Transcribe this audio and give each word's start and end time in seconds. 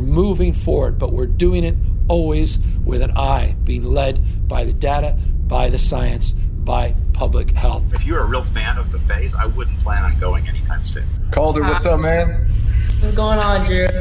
we're 0.00 0.06
moving 0.06 0.52
forward, 0.54 0.98
but 0.98 1.12
we're 1.12 1.26
doing 1.26 1.62
it 1.62 1.76
always 2.08 2.58
with 2.84 3.02
an 3.02 3.10
eye, 3.16 3.54
being 3.64 3.82
led 3.82 4.48
by 4.48 4.64
the 4.64 4.72
data, 4.72 5.18
by 5.46 5.68
the 5.68 5.78
science, 5.78 6.32
by 6.32 6.94
public 7.12 7.50
health. 7.50 7.82
If 7.92 8.06
you're 8.06 8.20
a 8.20 8.24
real 8.24 8.42
fan 8.42 8.78
of 8.78 8.90
buffets, 8.90 9.34
I 9.34 9.44
wouldn't 9.44 9.78
plan 9.80 10.02
on 10.04 10.18
going 10.18 10.48
anytime 10.48 10.86
soon. 10.86 11.04
Calder, 11.32 11.62
what's 11.62 11.84
up, 11.84 12.00
man? 12.00 12.48
What's 13.00 13.14
going 13.14 13.38
on, 13.38 13.66
Jared? 13.66 13.94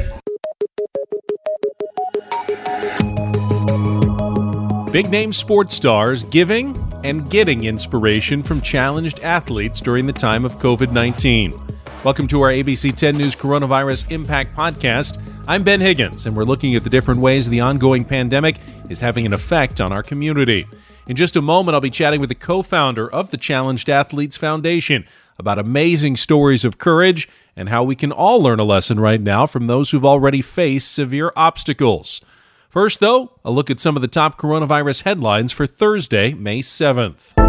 Big 4.94 5.10
name 5.10 5.34
sports 5.34 5.76
stars 5.76 6.24
giving 6.26 6.82
and 7.04 7.30
getting 7.30 7.66
inspiration 7.66 8.42
from 8.42 8.62
challenged 8.62 9.20
athletes 9.20 9.82
during 9.82 10.06
the 10.06 10.14
time 10.14 10.46
of 10.46 10.60
COVID 10.60 10.94
19. 10.94 11.60
Welcome 12.06 12.28
to 12.30 12.42
our 12.42 12.50
ABC 12.50 12.96
10 12.96 13.18
News 13.18 13.36
Coronavirus 13.36 14.10
Impact 14.10 14.56
Podcast. 14.56 15.22
I'm 15.50 15.64
Ben 15.64 15.82
Higgins, 15.82 16.28
and 16.28 16.38
we're 16.38 16.44
looking 16.44 16.76
at 16.76 16.84
the 16.84 16.92
different 16.92 17.22
ways 17.22 17.50
the 17.50 17.62
ongoing 17.62 18.06
pandemic 18.06 18.58
is 18.88 19.00
having 19.00 19.26
an 19.26 19.34
effect 19.34 19.82
on 19.82 19.92
our 19.92 20.04
community. 20.04 20.68
In 21.08 21.16
just 21.16 21.36
a 21.36 21.42
moment, 21.42 21.74
I'll 21.74 21.82
be 21.82 21.90
chatting 21.90 22.20
with 22.20 22.30
the 22.30 22.36
co 22.36 22.62
founder 22.62 23.12
of 23.12 23.32
the 23.32 23.38
Challenged 23.38 23.90
Athletes 23.90 24.38
Foundation 24.38 25.08
about 25.40 25.58
amazing 25.58 26.18
stories 26.18 26.64
of 26.64 26.78
courage 26.78 27.28
and 27.56 27.70
how 27.70 27.84
we 27.84 27.96
can 27.96 28.12
all 28.12 28.40
learn 28.40 28.60
a 28.60 28.64
lesson 28.64 29.00
right 29.00 29.20
now 29.20 29.48
from 29.48 29.66
those 29.66 29.90
who've 29.90 30.06
already 30.06 30.44
faced 30.44 30.92
severe 30.92 31.34
obstacles. 31.36 32.22
First, 32.70 33.00
though, 33.00 33.32
a 33.44 33.50
look 33.50 33.72
at 33.72 33.80
some 33.80 33.96
of 33.96 34.04
the 34.04 34.08
top 34.08 34.40
coronavirus 34.40 35.02
headlines 35.02 35.52
for 35.52 35.66
Thursday, 35.66 36.36
May 36.36 36.60
7th. 36.60 37.49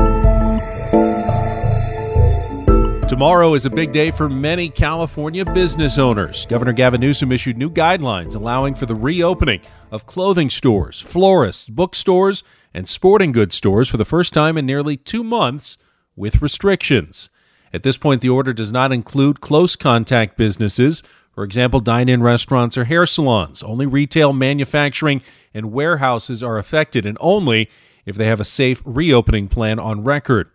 Tomorrow 3.10 3.55
is 3.55 3.66
a 3.66 3.70
big 3.70 3.91
day 3.91 4.12
for 4.12 4.28
many 4.28 4.69
California 4.69 5.45
business 5.45 5.98
owners. 5.98 6.46
Governor 6.46 6.73
Gavin 6.73 7.01
Newsom 7.01 7.32
issued 7.32 7.59
new 7.59 7.68
guidelines 7.68 8.37
allowing 8.37 8.73
for 8.73 8.87
the 8.87 8.95
reopening 8.95 9.62
of 9.91 10.06
clothing 10.06 10.48
stores, 10.48 11.01
florists, 11.01 11.68
bookstores, 11.68 12.45
and 12.73 12.88
sporting 12.88 13.32
goods 13.32 13.57
stores 13.57 13.88
for 13.88 13.96
the 13.96 14.04
first 14.04 14.32
time 14.32 14.57
in 14.57 14.65
nearly 14.65 14.96
two 14.96 15.24
months 15.24 15.76
with 16.15 16.40
restrictions. 16.40 17.30
At 17.73 17.82
this 17.82 17.96
point, 17.96 18.21
the 18.21 18.29
order 18.29 18.52
does 18.52 18.71
not 18.71 18.93
include 18.93 19.40
close 19.40 19.74
contact 19.74 20.37
businesses 20.37 21.02
for 21.32 21.43
example, 21.43 21.80
dine 21.80 22.09
in 22.09 22.23
restaurants 22.23 22.77
or 22.77 22.84
hair 22.84 23.06
salons. 23.06 23.62
Only 23.62 23.87
retail, 23.87 24.32
manufacturing, 24.32 25.23
and 25.54 25.73
warehouses 25.73 26.43
are 26.43 26.59
affected, 26.59 27.06
and 27.06 27.16
only 27.21 27.71
if 28.04 28.16
they 28.16 28.27
have 28.27 28.40
a 28.40 28.45
safe 28.45 28.82
reopening 28.84 29.49
plan 29.49 29.79
on 29.79 30.04
record. 30.04 30.51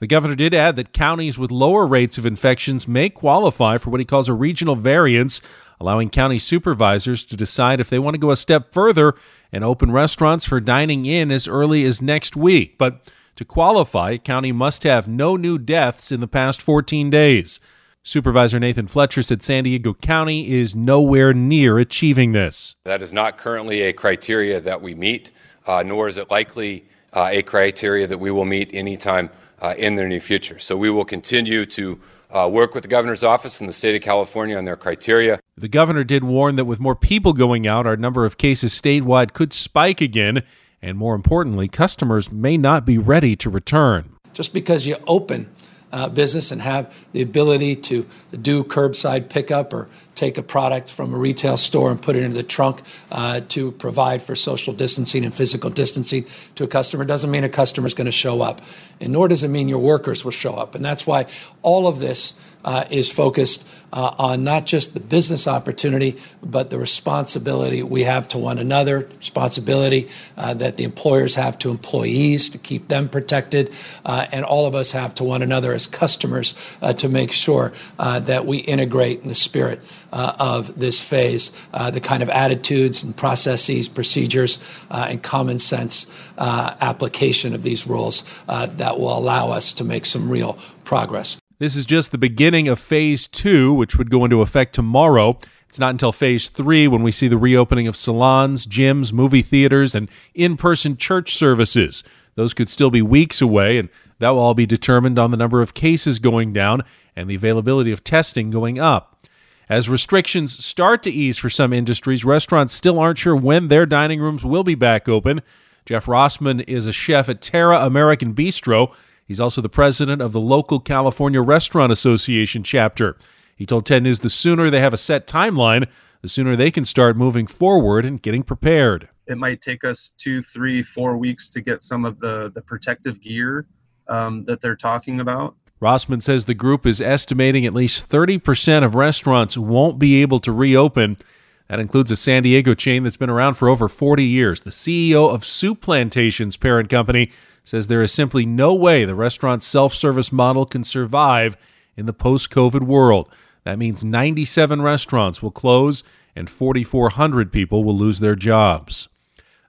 The 0.00 0.06
governor 0.06 0.36
did 0.36 0.54
add 0.54 0.76
that 0.76 0.92
counties 0.92 1.38
with 1.38 1.50
lower 1.50 1.86
rates 1.86 2.18
of 2.18 2.26
infections 2.26 2.86
may 2.86 3.08
qualify 3.08 3.78
for 3.78 3.90
what 3.90 4.00
he 4.00 4.06
calls 4.06 4.28
a 4.28 4.34
regional 4.34 4.76
variance, 4.76 5.40
allowing 5.80 6.10
county 6.10 6.38
supervisors 6.38 7.24
to 7.24 7.36
decide 7.36 7.80
if 7.80 7.90
they 7.90 7.98
want 7.98 8.14
to 8.14 8.20
go 8.20 8.30
a 8.30 8.36
step 8.36 8.72
further 8.72 9.14
and 9.52 9.64
open 9.64 9.90
restaurants 9.90 10.44
for 10.44 10.60
dining 10.60 11.04
in 11.04 11.30
as 11.32 11.48
early 11.48 11.84
as 11.84 12.00
next 12.00 12.36
week. 12.36 12.78
But 12.78 13.12
to 13.36 13.44
qualify, 13.44 14.10
a 14.10 14.18
county 14.18 14.52
must 14.52 14.84
have 14.84 15.08
no 15.08 15.36
new 15.36 15.58
deaths 15.58 16.12
in 16.12 16.20
the 16.20 16.28
past 16.28 16.62
14 16.62 17.10
days. 17.10 17.58
Supervisor 18.04 18.58
Nathan 18.58 18.86
Fletcher 18.86 19.22
said 19.22 19.42
San 19.42 19.64
Diego 19.64 19.94
County 19.94 20.50
is 20.50 20.74
nowhere 20.74 21.34
near 21.34 21.78
achieving 21.78 22.32
this. 22.32 22.76
That 22.84 23.02
is 23.02 23.12
not 23.12 23.36
currently 23.36 23.82
a 23.82 23.92
criteria 23.92 24.60
that 24.60 24.80
we 24.80 24.94
meet, 24.94 25.30
uh, 25.66 25.82
nor 25.84 26.08
is 26.08 26.18
it 26.18 26.30
likely 26.30 26.88
uh, 27.12 27.28
a 27.30 27.42
criteria 27.42 28.06
that 28.06 28.18
we 28.18 28.30
will 28.30 28.44
meet 28.44 28.70
anytime 28.72 29.30
in 29.76 29.94
the 29.96 30.06
near 30.06 30.20
future. 30.20 30.58
So 30.58 30.76
we 30.76 30.90
will 30.90 31.04
continue 31.04 31.66
to 31.66 32.00
uh, 32.30 32.48
work 32.50 32.74
with 32.74 32.82
the 32.82 32.88
governor's 32.88 33.24
office 33.24 33.60
and 33.60 33.68
the 33.68 33.72
state 33.72 33.94
of 33.94 34.02
California 34.02 34.56
on 34.56 34.64
their 34.64 34.76
criteria. 34.76 35.40
The 35.56 35.68
governor 35.68 36.04
did 36.04 36.24
warn 36.24 36.56
that 36.56 36.66
with 36.66 36.78
more 36.78 36.94
people 36.94 37.32
going 37.32 37.66
out, 37.66 37.86
our 37.86 37.96
number 37.96 38.24
of 38.24 38.38
cases 38.38 38.78
statewide 38.78 39.32
could 39.32 39.52
spike 39.52 40.00
again. 40.00 40.42
And 40.80 40.96
more 40.96 41.14
importantly, 41.14 41.68
customers 41.68 42.30
may 42.30 42.56
not 42.56 42.84
be 42.84 42.98
ready 42.98 43.34
to 43.36 43.50
return. 43.50 44.10
Just 44.32 44.52
because 44.52 44.86
you 44.86 44.96
open 45.06 45.50
uh, 45.92 46.08
business 46.08 46.50
and 46.50 46.60
have 46.62 46.94
the 47.12 47.22
ability 47.22 47.76
to 47.76 48.06
do 48.40 48.64
curbside 48.64 49.28
pickup 49.28 49.72
or 49.72 49.88
take 50.14 50.36
a 50.36 50.42
product 50.42 50.90
from 50.90 51.14
a 51.14 51.16
retail 51.16 51.56
store 51.56 51.90
and 51.90 52.02
put 52.02 52.16
it 52.16 52.22
into 52.22 52.36
the 52.36 52.42
trunk 52.42 52.82
uh, 53.10 53.40
to 53.48 53.72
provide 53.72 54.22
for 54.22 54.34
social 54.34 54.72
distancing 54.74 55.24
and 55.24 55.34
physical 55.34 55.70
distancing 55.70 56.24
to 56.54 56.64
a 56.64 56.66
customer 56.68 57.04
doesn't 57.04 57.30
mean 57.30 57.44
a 57.44 57.48
customer 57.48 57.86
is 57.86 57.94
going 57.94 58.06
to 58.06 58.12
show 58.12 58.42
up. 58.42 58.60
And 59.00 59.12
nor 59.12 59.28
does 59.28 59.42
it 59.44 59.48
mean 59.48 59.68
your 59.68 59.78
workers 59.78 60.24
will 60.24 60.32
show 60.32 60.54
up. 60.54 60.74
And 60.74 60.84
that's 60.84 61.06
why 61.06 61.26
all 61.62 61.86
of 61.86 62.00
this 62.00 62.34
uh, 62.64 62.84
is 62.90 63.10
focused 63.10 63.66
uh, 63.92 64.14
on 64.18 64.44
not 64.44 64.66
just 64.66 64.94
the 64.94 65.00
business 65.00 65.46
opportunity, 65.46 66.16
but 66.42 66.70
the 66.70 66.78
responsibility 66.78 67.82
we 67.82 68.04
have 68.04 68.28
to 68.28 68.38
one 68.38 68.58
another, 68.58 69.08
responsibility 69.18 70.08
uh, 70.36 70.54
that 70.54 70.76
the 70.76 70.84
employers 70.84 71.34
have 71.34 71.58
to 71.58 71.70
employees 71.70 72.50
to 72.50 72.58
keep 72.58 72.88
them 72.88 73.08
protected, 73.08 73.74
uh, 74.04 74.26
and 74.32 74.44
all 74.44 74.66
of 74.66 74.74
us 74.74 74.92
have 74.92 75.14
to 75.14 75.24
one 75.24 75.42
another 75.42 75.72
as 75.72 75.86
customers 75.86 76.54
uh, 76.82 76.92
to 76.92 77.08
make 77.08 77.32
sure 77.32 77.72
uh, 77.98 78.20
that 78.20 78.46
we 78.46 78.58
integrate 78.58 79.22
in 79.22 79.28
the 79.28 79.34
spirit 79.34 79.80
of 80.12 80.78
this 80.78 81.00
phase 81.00 81.50
the 81.92 82.00
kind 82.00 82.22
of 82.22 82.30
attitudes 82.30 83.02
and 83.02 83.16
processes, 83.16 83.88
procedures, 83.88 84.58
and 84.90 85.22
common 85.22 85.58
sense 85.58 86.06
application 86.38 87.54
of 87.54 87.62
these 87.62 87.86
rules 87.86 88.22
that 88.46 88.98
will 88.98 89.16
allow 89.16 89.50
us 89.50 89.74
to 89.74 89.84
make 89.84 90.06
some 90.06 90.30
real 90.30 90.58
progress. 90.84 91.38
This 91.58 91.74
is 91.74 91.86
just 91.86 92.12
the 92.12 92.18
beginning 92.18 92.68
of 92.68 92.78
phase 92.78 93.26
two, 93.26 93.74
which 93.74 93.96
would 93.96 94.10
go 94.10 94.24
into 94.24 94.42
effect 94.42 94.76
tomorrow. 94.76 95.36
It's 95.68 95.80
not 95.80 95.90
until 95.90 96.12
phase 96.12 96.48
three 96.48 96.86
when 96.86 97.02
we 97.02 97.10
see 97.10 97.26
the 97.26 97.36
reopening 97.36 97.88
of 97.88 97.96
salons, 97.96 98.64
gyms, 98.64 99.12
movie 99.12 99.42
theaters, 99.42 99.92
and 99.92 100.08
in 100.34 100.56
person 100.56 100.96
church 100.96 101.34
services. 101.34 102.04
Those 102.36 102.54
could 102.54 102.68
still 102.68 102.90
be 102.90 103.02
weeks 103.02 103.40
away, 103.40 103.76
and 103.76 103.88
that 104.20 104.30
will 104.30 104.38
all 104.38 104.54
be 104.54 104.66
determined 104.66 105.18
on 105.18 105.32
the 105.32 105.36
number 105.36 105.60
of 105.60 105.74
cases 105.74 106.20
going 106.20 106.52
down 106.52 106.84
and 107.16 107.28
the 107.28 107.34
availability 107.34 107.90
of 107.90 108.04
testing 108.04 108.50
going 108.50 108.78
up. 108.78 109.20
As 109.68 109.88
restrictions 109.88 110.64
start 110.64 111.02
to 111.02 111.10
ease 111.10 111.38
for 111.38 111.50
some 111.50 111.72
industries, 111.72 112.24
restaurants 112.24 112.72
still 112.72 113.00
aren't 113.00 113.18
sure 113.18 113.34
when 113.34 113.66
their 113.66 113.84
dining 113.84 114.20
rooms 114.20 114.44
will 114.44 114.62
be 114.62 114.76
back 114.76 115.08
open. 115.08 115.42
Jeff 115.84 116.06
Rossman 116.06 116.62
is 116.68 116.86
a 116.86 116.92
chef 116.92 117.28
at 117.28 117.42
Terra 117.42 117.84
American 117.84 118.32
Bistro 118.32 118.94
He's 119.28 119.40
also 119.40 119.60
the 119.60 119.68
president 119.68 120.22
of 120.22 120.32
the 120.32 120.40
local 120.40 120.80
California 120.80 121.42
Restaurant 121.42 121.92
Association 121.92 122.62
chapter. 122.62 123.14
He 123.54 123.66
told 123.66 123.84
10 123.84 124.02
News 124.02 124.20
the 124.20 124.30
sooner 124.30 124.70
they 124.70 124.80
have 124.80 124.94
a 124.94 124.98
set 124.98 125.26
timeline, 125.26 125.86
the 126.22 126.28
sooner 126.28 126.56
they 126.56 126.70
can 126.70 126.86
start 126.86 127.14
moving 127.14 127.46
forward 127.46 128.06
and 128.06 128.22
getting 128.22 128.42
prepared. 128.42 129.10
It 129.26 129.36
might 129.36 129.60
take 129.60 129.84
us 129.84 130.12
two, 130.16 130.40
three, 130.40 130.82
four 130.82 131.18
weeks 131.18 131.50
to 131.50 131.60
get 131.60 131.82
some 131.82 132.06
of 132.06 132.18
the, 132.20 132.50
the 132.54 132.62
protective 132.62 133.20
gear 133.20 133.66
um, 134.08 134.44
that 134.44 134.62
they're 134.62 134.74
talking 134.74 135.20
about. 135.20 135.54
Rossman 135.78 136.22
says 136.22 136.46
the 136.46 136.54
group 136.54 136.86
is 136.86 137.00
estimating 137.02 137.66
at 137.66 137.74
least 137.74 138.08
30% 138.08 138.82
of 138.82 138.94
restaurants 138.94 139.58
won't 139.58 139.98
be 139.98 140.22
able 140.22 140.40
to 140.40 140.52
reopen. 140.52 141.18
That 141.68 141.80
includes 141.80 142.10
a 142.10 142.16
San 142.16 142.42
Diego 142.44 142.74
chain 142.74 143.02
that's 143.02 143.18
been 143.18 143.30
around 143.30 143.54
for 143.54 143.68
over 143.68 143.88
40 143.88 144.24
years. 144.24 144.60
The 144.60 144.70
CEO 144.70 145.32
of 145.32 145.42
Souplantation's 145.42 146.56
parent 146.56 146.88
company 146.88 147.30
says 147.62 147.86
there 147.86 148.02
is 148.02 148.12
simply 148.12 148.46
no 148.46 148.74
way 148.74 149.04
the 149.04 149.14
restaurant's 149.14 149.66
self 149.66 149.92
service 149.92 150.32
model 150.32 150.64
can 150.64 150.82
survive 150.82 151.56
in 151.96 152.06
the 152.06 152.14
post 152.14 152.50
COVID 152.50 152.84
world. 152.84 153.28
That 153.64 153.78
means 153.78 154.02
97 154.02 154.80
restaurants 154.80 155.42
will 155.42 155.50
close 155.50 156.02
and 156.34 156.48
4,400 156.48 157.52
people 157.52 157.84
will 157.84 157.96
lose 157.96 158.20
their 158.20 158.36
jobs. 158.36 159.08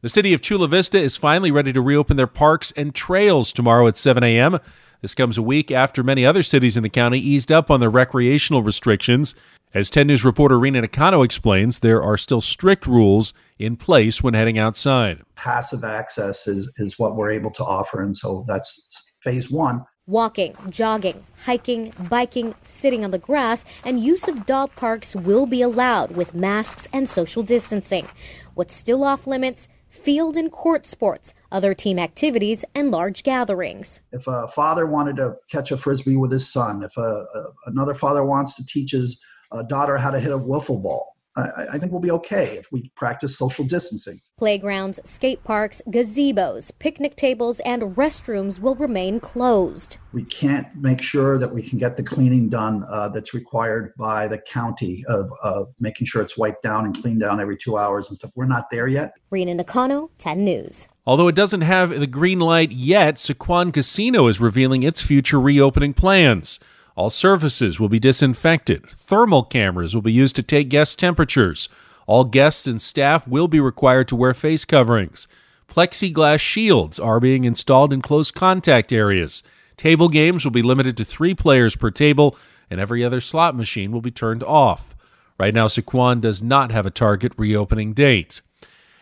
The 0.01 0.07
city 0.07 0.33
of 0.33 0.41
Chula 0.41 0.69
Vista 0.69 0.97
is 0.97 1.17
finally 1.17 1.51
ready 1.51 1.73
to 1.73 1.81
reopen 1.81 2.15
their 2.15 2.27
parks 2.27 2.71
and 2.77 2.95
trails 2.95 3.51
tomorrow 3.51 3.87
at 3.87 3.97
7 3.97 4.23
a.m. 4.23 4.59
This 5.01 5.15
comes 5.15 5.37
a 5.37 5.41
week 5.41 5.71
after 5.71 6.03
many 6.03 6.25
other 6.25 6.43
cities 6.43 6.75
in 6.75 6.83
the 6.83 6.89
county 6.89 7.19
eased 7.19 7.53
up 7.53 7.71
on 7.71 7.79
their 7.79 7.89
recreational 7.89 8.63
restrictions. 8.63 9.33
As 9.73 9.89
10 9.89 10.07
News 10.07 10.25
reporter 10.25 10.59
Rina 10.59 10.81
Nakano 10.81 11.21
explains, 11.21 11.79
there 11.79 12.03
are 12.03 12.17
still 12.17 12.41
strict 12.41 12.85
rules 12.85 13.33
in 13.57 13.77
place 13.77 14.21
when 14.21 14.33
heading 14.33 14.57
outside. 14.57 15.21
Passive 15.35 15.85
access 15.85 16.47
is, 16.47 16.69
is 16.77 16.99
what 16.99 17.15
we're 17.15 17.31
able 17.31 17.51
to 17.51 17.63
offer, 17.63 18.01
and 18.01 18.17
so 18.17 18.43
that's 18.47 19.09
phase 19.23 19.49
one. 19.49 19.85
Walking, 20.05 20.57
jogging, 20.69 21.23
hiking, 21.45 21.93
biking, 22.09 22.55
sitting 22.61 23.05
on 23.05 23.11
the 23.11 23.19
grass, 23.19 23.63
and 23.85 24.03
use 24.03 24.27
of 24.27 24.45
dog 24.45 24.75
parks 24.75 25.15
will 25.15 25.45
be 25.45 25.61
allowed 25.61 26.17
with 26.17 26.33
masks 26.33 26.89
and 26.91 27.07
social 27.07 27.43
distancing. 27.43 28.07
What's 28.55 28.73
still 28.73 29.03
off 29.03 29.27
limits? 29.27 29.69
Field 29.99 30.37
and 30.37 30.51
court 30.51 30.85
sports, 30.87 31.33
other 31.51 31.73
team 31.73 31.99
activities, 31.99 32.63
and 32.73 32.89
large 32.89 33.21
gatherings. 33.23 33.99
If 34.11 34.27
a 34.27 34.47
father 34.47 34.85
wanted 34.85 35.17
to 35.17 35.35
catch 35.51 35.71
a 35.71 35.77
frisbee 35.77 36.15
with 36.15 36.31
his 36.31 36.51
son, 36.51 36.83
if 36.83 36.95
a, 36.97 37.01
a, 37.01 37.45
another 37.65 37.93
father 37.93 38.23
wants 38.23 38.55
to 38.55 38.65
teach 38.65 38.91
his 38.91 39.19
uh, 39.51 39.63
daughter 39.63 39.97
how 39.97 40.11
to 40.11 40.19
hit 40.19 40.31
a 40.31 40.39
wiffle 40.39 40.81
ball, 40.81 41.08
I, 41.39 41.67
I 41.73 41.77
think 41.77 41.91
we'll 41.91 42.01
be 42.01 42.11
okay 42.11 42.57
if 42.57 42.71
we 42.71 42.91
practice 42.95 43.37
social 43.37 43.65
distancing. 43.65 44.19
Playgrounds, 44.37 44.99
skate 45.03 45.43
parks, 45.43 45.81
gazebos, 45.87 46.71
picnic 46.79 47.15
tables, 47.15 47.59
and 47.61 47.95
restrooms 47.95 48.59
will 48.59 48.75
remain 48.75 49.19
closed. 49.19 49.97
We 50.13 50.23
can't 50.23 50.73
make 50.75 51.01
sure 51.01 51.37
that 51.37 51.53
we 51.53 51.61
can 51.61 51.77
get 51.77 51.97
the 51.97 52.03
cleaning 52.03 52.49
done 52.49 52.85
uh, 52.89 53.09
that's 53.09 53.33
required 53.33 53.93
by 53.97 54.27
the 54.27 54.39
county 54.39 55.03
of 55.07 55.29
uh, 55.43 55.65
making 55.79 56.07
sure 56.07 56.21
it's 56.21 56.37
wiped 56.37 56.63
down 56.63 56.85
and 56.85 56.99
cleaned 56.99 57.19
down 57.19 57.39
every 57.39 57.57
two 57.57 57.77
hours 57.77 58.09
and 58.09 58.17
stuff. 58.17 58.31
We're 58.35 58.45
not 58.45 58.67
there 58.71 58.87
yet. 58.87 59.11
Rina 59.29 59.55
Nakano, 59.55 60.09
10 60.17 60.43
News. 60.43 60.87
Although 61.05 61.27
it 61.27 61.35
doesn't 61.35 61.61
have 61.61 61.99
the 61.99 62.07
green 62.07 62.39
light 62.39 62.71
yet, 62.71 63.15
Sycuan 63.15 63.73
Casino 63.73 64.27
is 64.27 64.39
revealing 64.39 64.83
its 64.83 65.01
future 65.01 65.39
reopening 65.39 65.93
plans. 65.93 66.59
All 66.99 67.09
surfaces 67.09 67.79
will 67.79 67.87
be 67.87 67.97
disinfected. 67.97 68.85
Thermal 68.89 69.43
cameras 69.43 69.95
will 69.95 70.01
be 70.01 70.11
used 70.11 70.35
to 70.35 70.43
take 70.43 70.67
guest 70.67 70.99
temperatures. 70.99 71.69
All 72.07 72.25
guests 72.25 72.67
and 72.67 72.81
staff 72.81 73.25
will 73.25 73.47
be 73.47 73.61
required 73.61 74.09
to 74.09 74.17
wear 74.17 74.33
face 74.33 74.65
coverings. 74.65 75.25
Plexiglass 75.69 76.41
shields 76.41 76.99
are 76.99 77.21
being 77.21 77.45
installed 77.45 77.93
in 77.93 78.01
close 78.01 78.31
contact 78.31 78.91
areas. 78.91 79.43
Table 79.77 80.09
games 80.09 80.43
will 80.43 80.51
be 80.51 80.61
limited 80.61 80.97
to 80.97 81.05
three 81.05 81.33
players 81.33 81.77
per 81.77 81.89
table, 81.89 82.35
and 82.69 82.81
every 82.81 83.01
other 83.01 83.21
slot 83.21 83.55
machine 83.55 83.93
will 83.93 84.01
be 84.01 84.11
turned 84.11 84.43
off. 84.43 84.93
Right 85.39 85.53
now, 85.53 85.67
Sycuan 85.67 86.19
does 86.19 86.43
not 86.43 86.73
have 86.73 86.85
a 86.85 86.91
target 86.91 87.31
reopening 87.37 87.93
date. 87.93 88.41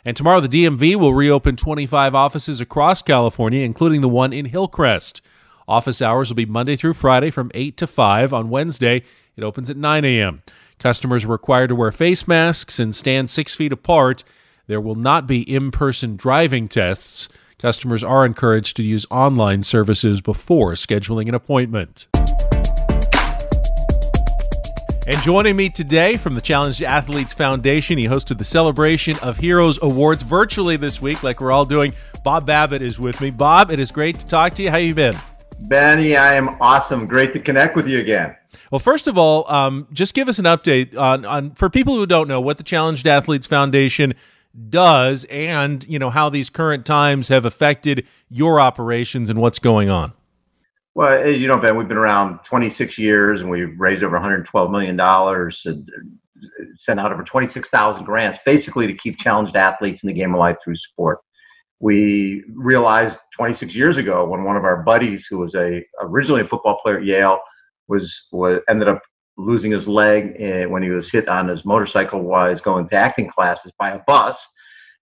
And 0.05 0.15
tomorrow, 0.15 0.39
the 0.39 0.47
DMV 0.47 0.97
will 0.97 1.15
reopen 1.15 1.55
25 1.55 2.13
offices 2.13 2.61
across 2.61 3.01
California, 3.01 3.63
including 3.63 4.01
the 4.01 4.07
one 4.07 4.33
in 4.33 4.45
Hillcrest. 4.45 5.19
Office 5.67 6.01
hours 6.01 6.29
will 6.29 6.35
be 6.35 6.45
Monday 6.45 6.77
through 6.77 6.93
Friday 6.93 7.29
from 7.29 7.51
8 7.53 7.75
to 7.77 7.87
5. 7.87 8.33
On 8.33 8.49
Wednesday, 8.49 9.03
it 9.35 9.43
opens 9.43 9.69
at 9.69 9.75
9 9.75 10.05
a.m. 10.05 10.41
Customers 10.79 11.25
are 11.25 11.29
required 11.29 11.67
to 11.69 11.75
wear 11.75 11.91
face 11.91 12.25
masks 12.25 12.79
and 12.79 12.95
stand 12.95 13.29
six 13.29 13.53
feet 13.53 13.73
apart. 13.73 14.23
There 14.67 14.79
will 14.79 14.95
not 14.95 15.27
be 15.27 15.41
in 15.41 15.71
person 15.71 16.15
driving 16.15 16.69
tests. 16.69 17.27
Customers 17.59 18.01
are 18.03 18.25
encouraged 18.25 18.77
to 18.77 18.83
use 18.83 19.05
online 19.09 19.61
services 19.61 20.21
before 20.21 20.73
scheduling 20.73 21.27
an 21.27 21.35
appointment. 21.35 22.07
And 25.05 25.17
joining 25.21 25.55
me 25.55 25.69
today 25.69 26.15
from 26.15 26.35
the 26.35 26.41
Challenged 26.41 26.83
Athletes 26.83 27.33
Foundation, 27.33 27.97
he 27.97 28.05
hosted 28.05 28.37
the 28.37 28.45
Celebration 28.45 29.17
of 29.21 29.37
Heroes 29.37 29.81
Awards 29.81 30.21
virtually 30.21 30.77
this 30.77 31.01
week, 31.01 31.23
like 31.23 31.41
we're 31.41 31.51
all 31.51 31.65
doing. 31.65 31.93
Bob 32.23 32.45
Babbitt 32.45 32.81
is 32.81 32.99
with 32.99 33.19
me. 33.19 33.31
Bob, 33.31 33.71
it 33.71 33.79
is 33.79 33.91
great 33.91 34.19
to 34.19 34.25
talk 34.25 34.53
to 34.55 34.63
you. 34.63 34.69
How 34.69 34.77
you 34.77 34.93
been? 34.93 35.15
Benny, 35.61 36.15
I 36.15 36.35
am 36.35 36.49
awesome. 36.61 37.07
Great 37.07 37.33
to 37.33 37.39
connect 37.39 37.75
with 37.75 37.87
you 37.87 37.99
again. 37.99 38.35
Well, 38.71 38.79
first 38.79 39.07
of 39.07 39.17
all, 39.17 39.49
um, 39.51 39.87
just 39.91 40.13
give 40.13 40.29
us 40.29 40.39
an 40.39 40.45
update 40.45 40.97
on, 40.97 41.25
on 41.25 41.51
for 41.51 41.69
people 41.69 41.95
who 41.95 42.05
don't 42.05 42.27
know 42.27 42.39
what 42.39 42.57
the 42.57 42.63
Challenged 42.63 43.07
Athletes 43.07 43.47
Foundation 43.47 44.13
does, 44.69 45.25
and 45.25 45.85
you 45.87 45.99
know 45.99 46.09
how 46.09 46.29
these 46.29 46.49
current 46.49 46.85
times 46.85 47.27
have 47.27 47.45
affected 47.45 48.05
your 48.29 48.59
operations 48.59 49.29
and 49.29 49.39
what's 49.41 49.59
going 49.59 49.89
on. 49.89 50.13
Well, 50.95 51.13
as 51.13 51.39
you 51.39 51.47
know, 51.47 51.57
Ben, 51.57 51.75
we've 51.75 51.87
been 51.87 51.97
around 51.97 52.39
26 52.43 52.97
years, 52.97 53.41
and 53.41 53.49
we've 53.49 53.79
raised 53.79 54.03
over 54.03 54.15
112 54.15 54.71
million 54.71 54.95
dollars 54.95 55.63
and 55.65 55.89
sent 56.77 56.99
out 56.99 57.11
over 57.11 57.23
26,000 57.23 58.03
grants, 58.03 58.37
basically 58.45 58.85
to 58.85 58.93
keep 58.93 59.17
challenged 59.17 59.55
athletes 59.55 60.03
in 60.03 60.07
the 60.07 60.13
game 60.13 60.33
of 60.33 60.39
life 60.39 60.57
through 60.63 60.75
sport 60.75 61.19
we 61.79 62.43
realized 62.55 63.19
26 63.35 63.75
years 63.75 63.97
ago 63.97 64.25
when 64.25 64.43
one 64.43 64.57
of 64.57 64.63
our 64.63 64.83
buddies 64.83 65.27
who 65.27 65.37
was 65.37 65.53
a 65.55 65.83
originally 66.01 66.41
a 66.41 66.47
football 66.47 66.79
player 66.81 66.97
at 66.97 67.05
Yale 67.05 67.39
was 67.87 68.27
was 68.31 68.59
ended 68.69 68.87
up 68.87 69.01
losing 69.37 69.71
his 69.71 69.87
leg 69.87 70.35
eh, 70.39 70.65
when 70.65 70.81
he 70.81 70.89
was 70.89 71.11
hit 71.11 71.27
on 71.29 71.47
his 71.47 71.63
motorcycle 71.63 72.21
while 72.21 72.49
he's 72.49 72.61
going 72.61 72.87
to 72.87 72.95
acting 72.95 73.29
classes 73.29 73.71
by 73.77 73.91
a 73.91 73.99
bus. 74.07 74.47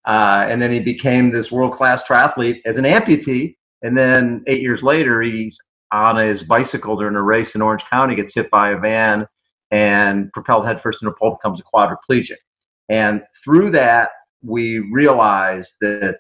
Uh, 0.06 0.46
and 0.50 0.62
then 0.62 0.72
he 0.72 0.80
became 0.80 1.32
this 1.32 1.52
world 1.52 1.74
class 1.74 2.04
triathlete 2.04 2.60
as 2.66 2.78
an 2.78 2.84
amputee. 2.84 3.56
And 3.82 3.98
then 3.98 4.44
eight 4.48 4.62
years 4.62 4.84
later, 4.84 5.22
he's 5.22 5.58
on 5.92 6.18
his 6.18 6.44
bicycle 6.44 6.98
during 6.98 7.16
a 7.16 7.22
race 7.22 7.56
in 7.56 7.62
Orange 7.62 7.86
County, 7.90 8.16
gets 8.16 8.36
hit 8.36 8.52
by 8.52 8.72
a 8.72 8.78
van 8.78 9.26
and 9.72 10.32
propelled 10.34 10.66
headfirst 10.66 11.02
into 11.02 11.14
a 11.14 11.18
pole, 11.18 11.38
becomes 11.42 11.60
a 11.60 11.64
quadriplegic. 11.64 12.36
And 12.90 13.24
through 13.44 13.72
that, 13.72 14.10
we 14.44 14.80
realized 14.92 15.74
that 15.82 16.18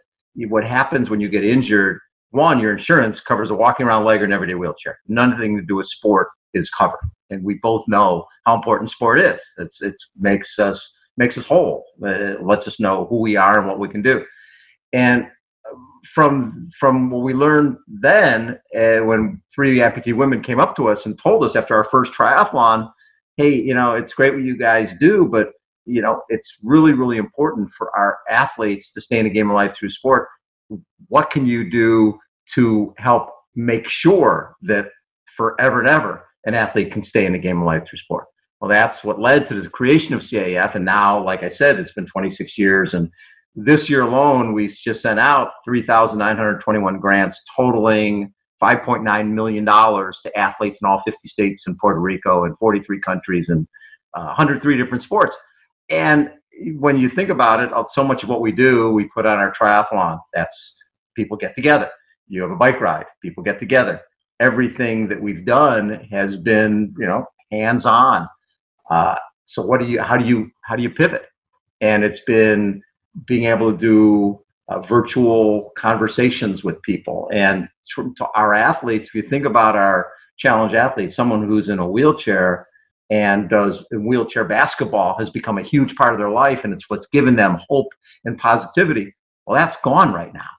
what 0.47 0.65
happens 0.65 1.09
when 1.09 1.21
you 1.21 1.29
get 1.29 1.43
injured 1.43 1.99
one 2.35 2.59
your 2.59 2.73
insurance 2.73 3.21
covers 3.21 3.49
a 3.49 3.55
walking 3.55 3.85
around 3.85 4.03
leg 4.03 4.21
or 4.21 4.25
an 4.25 4.33
everyday 4.33 4.55
wheelchair. 4.55 4.99
Nothing 5.07 5.55
to 5.55 5.63
do 5.63 5.77
with 5.77 5.87
sport 5.87 6.27
is 6.53 6.69
covered. 6.69 7.09
And 7.29 7.43
we 7.43 7.55
both 7.55 7.85
know 7.87 8.25
how 8.45 8.55
important 8.55 8.91
sport 8.91 9.21
is. 9.21 9.39
It's 9.57 9.81
it 9.81 9.95
makes 10.19 10.59
us 10.59 10.91
makes 11.17 11.37
us 11.37 11.45
whole. 11.45 11.85
It 12.01 12.43
lets 12.43 12.67
us 12.67 12.79
know 12.79 13.05
who 13.05 13.21
we 13.21 13.37
are 13.37 13.59
and 13.59 13.67
what 13.67 13.79
we 13.79 13.87
can 13.87 14.01
do. 14.01 14.25
And 14.91 15.27
from 16.03 16.69
from 16.77 17.09
what 17.09 17.23
we 17.23 17.33
learned 17.33 17.77
then 17.87 18.59
uh, 18.77 18.99
when 18.99 19.41
three 19.53 19.79
amputee 19.79 20.13
women 20.13 20.43
came 20.43 20.59
up 20.59 20.75
to 20.75 20.89
us 20.89 21.05
and 21.05 21.17
told 21.17 21.43
us 21.43 21.55
after 21.55 21.73
our 21.73 21.85
first 21.85 22.13
triathlon 22.13 22.91
hey 23.37 23.55
you 23.55 23.73
know 23.73 23.95
it's 23.95 24.13
great 24.13 24.31
what 24.31 24.43
you 24.43 24.55
guys 24.55 24.95
do 24.99 25.25
but 25.25 25.53
you 25.85 26.01
know, 26.01 26.21
it's 26.29 26.57
really, 26.63 26.93
really 26.93 27.17
important 27.17 27.69
for 27.77 27.95
our 27.97 28.17
athletes 28.29 28.91
to 28.91 29.01
stay 29.01 29.19
in 29.19 29.25
the 29.25 29.29
game 29.29 29.49
of 29.49 29.55
life 29.55 29.75
through 29.75 29.91
sport. 29.91 30.27
What 31.07 31.29
can 31.31 31.45
you 31.45 31.69
do 31.69 32.17
to 32.53 32.93
help 32.97 33.29
make 33.55 33.87
sure 33.87 34.55
that 34.63 34.89
forever 35.37 35.79
and 35.79 35.89
ever 35.89 36.27
an 36.45 36.53
athlete 36.53 36.91
can 36.91 37.03
stay 37.03 37.25
in 37.25 37.33
the 37.33 37.39
game 37.39 37.59
of 37.59 37.65
life 37.65 37.87
through 37.87 37.99
sport? 37.99 38.25
Well, 38.59 38.69
that's 38.69 39.03
what 39.03 39.19
led 39.19 39.47
to 39.47 39.61
the 39.61 39.69
creation 39.69 40.13
of 40.13 40.21
CAF. 40.21 40.75
And 40.75 40.85
now, 40.85 41.23
like 41.23 41.43
I 41.43 41.49
said, 41.49 41.79
it's 41.79 41.91
been 41.91 42.07
26 42.07 42.57
years. 42.57 42.93
And 42.93 43.09
this 43.55 43.89
year 43.89 44.01
alone, 44.01 44.53
we 44.53 44.67
just 44.67 45.01
sent 45.01 45.19
out 45.19 45.51
3,921 45.65 46.99
grants 46.99 47.43
totaling 47.55 48.33
$5.9 48.63 49.29
million 49.31 49.65
to 49.65 50.31
athletes 50.35 50.79
in 50.81 50.87
all 50.87 50.99
50 50.99 51.27
states 51.27 51.67
and 51.67 51.77
Puerto 51.77 51.99
Rico 51.99 52.45
and 52.45 52.57
43 52.57 52.99
countries 53.01 53.49
and 53.49 53.67
uh, 54.15 54.25
103 54.25 54.77
different 54.77 55.03
sports. 55.03 55.35
And 55.89 56.31
when 56.79 56.97
you 56.97 57.09
think 57.09 57.29
about 57.29 57.59
it, 57.61 57.69
so 57.89 58.03
much 58.03 58.23
of 58.23 58.29
what 58.29 58.41
we 58.41 58.51
do, 58.51 58.91
we 58.91 59.05
put 59.05 59.25
on 59.25 59.37
our 59.37 59.53
triathlon. 59.53 60.19
That's 60.33 60.75
people 61.15 61.37
get 61.37 61.55
together. 61.55 61.89
You 62.27 62.41
have 62.41 62.51
a 62.51 62.55
bike 62.55 62.81
ride, 62.81 63.05
people 63.21 63.43
get 63.43 63.59
together. 63.59 64.01
Everything 64.39 65.07
that 65.07 65.21
we've 65.21 65.45
done 65.45 66.07
has 66.11 66.35
been, 66.35 66.93
you 66.97 67.05
know, 67.05 67.25
hands 67.51 67.85
on. 67.85 68.27
Uh, 68.89 69.15
so 69.45 69.61
what 69.65 69.79
do 69.79 69.85
you? 69.85 70.01
How 70.01 70.17
do 70.17 70.25
you? 70.25 70.51
How 70.63 70.75
do 70.75 70.83
you 70.83 70.89
pivot? 70.89 71.27
And 71.81 72.03
it's 72.03 72.21
been 72.21 72.81
being 73.27 73.45
able 73.45 73.71
to 73.71 73.77
do 73.77 74.41
uh, 74.67 74.79
virtual 74.79 75.71
conversations 75.77 76.63
with 76.63 76.81
people 76.81 77.29
and 77.31 77.69
to 77.95 78.13
our 78.33 78.53
athletes. 78.53 79.07
If 79.07 79.15
you 79.15 79.21
think 79.21 79.45
about 79.45 79.75
our 79.75 80.11
challenge 80.37 80.73
athletes, 80.73 81.15
someone 81.15 81.47
who's 81.47 81.69
in 81.69 81.79
a 81.79 81.87
wheelchair 81.87 82.67
and 83.09 83.49
does 83.49 83.83
wheelchair 83.91 84.43
basketball 84.43 85.15
has 85.17 85.29
become 85.29 85.57
a 85.57 85.63
huge 85.63 85.95
part 85.95 86.13
of 86.13 86.19
their 86.19 86.29
life 86.29 86.63
and 86.63 86.73
it's 86.73 86.89
what's 86.89 87.07
given 87.07 87.35
them 87.35 87.59
hope 87.69 87.87
and 88.25 88.37
positivity. 88.37 89.13
Well 89.45 89.55
that's 89.55 89.77
gone 89.77 90.11
right 90.13 90.33
now. 90.33 90.49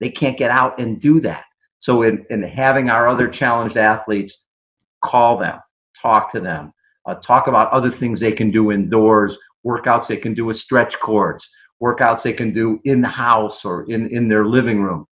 They 0.00 0.10
can't 0.10 0.38
get 0.38 0.50
out 0.50 0.78
and 0.78 1.00
do 1.00 1.20
that. 1.20 1.44
So 1.78 2.02
in, 2.02 2.24
in 2.30 2.42
having 2.42 2.90
our 2.90 3.08
other 3.08 3.28
challenged 3.28 3.76
athletes 3.76 4.44
call 5.04 5.38
them 5.38 5.58
talk 6.00 6.32
to 6.32 6.40
them 6.40 6.72
uh, 7.06 7.14
talk 7.16 7.46
about 7.46 7.70
other 7.70 7.90
things 7.90 8.18
they 8.18 8.32
can 8.32 8.50
do 8.50 8.72
indoors 8.72 9.36
workouts 9.66 10.06
they 10.06 10.16
can 10.16 10.34
do 10.34 10.44
with 10.44 10.58
stretch 10.58 10.98
cords 11.00 11.48
workouts 11.82 12.22
they 12.22 12.32
can 12.32 12.52
do 12.52 12.80
in 12.84 13.00
the 13.00 13.08
house 13.08 13.64
or 13.64 13.84
in, 13.90 14.08
in 14.10 14.28
their 14.28 14.46
living 14.46 14.82
room. 14.82 15.06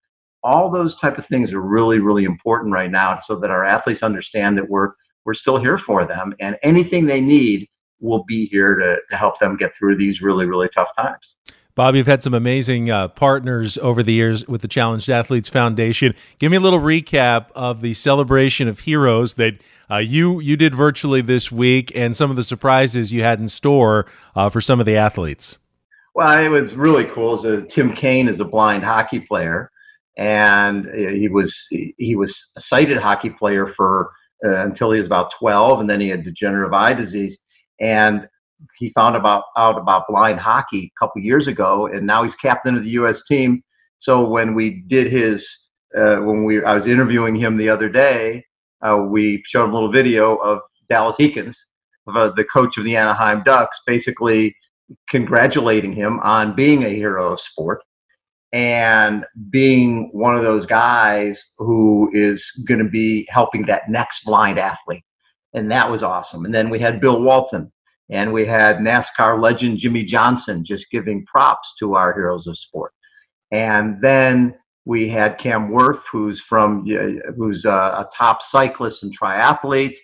All 0.43 0.69
those 0.69 0.95
type 0.97 1.17
of 1.17 1.25
things 1.25 1.53
are 1.53 1.61
really 1.61 1.99
really 1.99 2.25
important 2.25 2.73
right 2.73 2.91
now 2.91 3.19
so 3.25 3.35
that 3.37 3.51
our 3.51 3.65
athletes 3.65 4.03
understand 4.03 4.57
that 4.57 4.69
we're 4.69 4.91
we're 5.25 5.33
still 5.33 5.59
here 5.59 5.77
for 5.77 6.05
them. 6.05 6.33
And 6.39 6.57
anything 6.63 7.05
they 7.05 7.21
need, 7.21 7.67
will 8.03 8.23
be 8.25 8.45
here 8.47 8.75
to, 8.75 8.97
to 9.09 9.17
help 9.17 9.39
them 9.39 9.57
get 9.57 9.73
through 9.75 9.95
these 9.95 10.21
really, 10.21 10.45
really 10.45 10.69
tough 10.75 10.95
times. 10.95 11.37
Bob, 11.75 11.95
you've 11.95 12.05
had 12.05 12.21
some 12.21 12.35
amazing 12.35 12.91
uh, 12.91 13.07
partners 13.07 13.79
over 13.79 14.03
the 14.03 14.13
years 14.13 14.47
with 14.47 14.61
the 14.61 14.67
Challenged 14.67 15.09
Athletes 15.09 15.49
Foundation. 15.49 16.13
Give 16.37 16.51
me 16.51 16.57
a 16.57 16.59
little 16.59 16.79
recap 16.79 17.47
of 17.55 17.81
the 17.81 17.95
celebration 17.95 18.67
of 18.67 18.81
heroes 18.81 19.35
that 19.35 19.55
uh, 19.89 19.97
you 19.97 20.39
you 20.39 20.55
did 20.55 20.75
virtually 20.75 21.21
this 21.21 21.51
week, 21.51 21.91
and 21.95 22.15
some 22.15 22.29
of 22.29 22.35
the 22.35 22.43
surprises 22.43 23.11
you 23.11 23.23
had 23.23 23.39
in 23.39 23.47
store 23.47 24.05
uh, 24.35 24.49
for 24.49 24.61
some 24.61 24.79
of 24.79 24.85
the 24.85 24.95
athletes. 24.95 25.57
Well, 26.13 26.39
it 26.39 26.49
was 26.49 26.75
really 26.75 27.05
cool. 27.05 27.41
So 27.41 27.61
Tim 27.61 27.95
Kane 27.95 28.27
is 28.27 28.39
a 28.39 28.45
blind 28.45 28.83
hockey 28.83 29.21
player, 29.21 29.71
and 30.15 30.85
he 30.93 31.27
was 31.27 31.67
he 31.71 32.15
was 32.15 32.51
a 32.55 32.61
sighted 32.61 32.97
hockey 32.97 33.31
player 33.31 33.65
for 33.65 34.11
uh, 34.11 34.11
until 34.43 34.91
he 34.91 34.99
was 34.99 35.07
about 35.07 35.31
12, 35.31 35.79
and 35.79 35.89
then 35.89 35.99
he 35.99 36.09
had 36.09 36.23
degenerative 36.23 36.73
eye 36.73 36.93
disease. 36.93 37.39
And 37.79 38.27
he 38.77 38.89
found 38.89 39.15
about 39.15 39.45
out 39.57 39.77
about 39.77 40.07
blind 40.07 40.39
hockey 40.39 40.91
a 40.95 40.99
couple 40.99 41.21
years 41.21 41.47
ago, 41.47 41.87
and 41.87 42.05
now 42.05 42.23
he's 42.23 42.35
captain 42.35 42.77
of 42.77 42.83
the 42.83 42.91
U.S. 42.91 43.23
team. 43.23 43.63
So 43.97 44.27
when 44.27 44.53
we 44.53 44.83
did 44.87 45.11
his, 45.11 45.47
uh, 45.97 46.17
when 46.17 46.45
we 46.45 46.63
I 46.63 46.73
was 46.73 46.87
interviewing 46.87 47.35
him 47.35 47.57
the 47.57 47.69
other 47.69 47.89
day, 47.89 48.45
uh, 48.81 48.97
we 48.97 49.41
showed 49.45 49.65
him 49.65 49.71
a 49.71 49.73
little 49.73 49.91
video 49.91 50.35
of 50.35 50.59
Dallas 50.89 51.17
Eakins, 51.17 51.55
uh, 52.07 52.31
the 52.35 52.43
coach 52.45 52.77
of 52.77 52.83
the 52.83 52.95
Anaheim 52.95 53.43
Ducks, 53.43 53.79
basically 53.85 54.55
congratulating 55.09 55.93
him 55.93 56.19
on 56.19 56.55
being 56.55 56.83
a 56.83 56.89
hero 56.89 57.33
of 57.33 57.39
sport 57.39 57.81
and 58.53 59.25
being 59.49 60.09
one 60.13 60.35
of 60.35 60.43
those 60.43 60.67
guys 60.67 61.43
who 61.57 62.09
is 62.13 62.51
going 62.67 62.79
to 62.79 62.89
be 62.89 63.27
helping 63.29 63.65
that 63.65 63.89
next 63.89 64.23
blind 64.23 64.59
athlete. 64.59 65.03
And 65.55 65.69
that 65.71 65.89
was 65.89 66.03
awesome. 66.03 66.45
And 66.45 66.53
then 66.53 66.69
we 66.69 66.79
had 66.79 67.01
Bill 67.01 67.21
Walton 67.21 67.71
and 68.09 68.31
we 68.31 68.45
had 68.45 68.77
NASCAR 68.77 69.41
legend 69.41 69.79
Jimmie 69.79 70.05
Johnson 70.05 70.63
just 70.63 70.91
giving 70.91 71.25
props 71.25 71.73
to 71.79 71.95
our 71.95 72.13
heroes 72.13 72.45
of 72.45 72.57
sport. 72.57 72.93
And 73.51 73.99
then 74.01 74.55
we 74.85 75.09
had 75.09 75.39
Cam 75.39 75.69
Wurf, 75.69 76.01
who's 76.11 76.39
from 76.39 76.85
who's 77.35 77.65
a, 77.65 77.69
a 77.69 78.09
top 78.15 78.43
cyclist 78.43 79.01
and 79.01 79.17
triathlete, 79.17 79.97